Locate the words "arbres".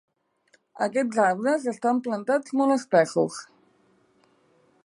1.25-1.69